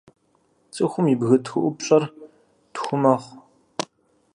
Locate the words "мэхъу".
3.01-3.37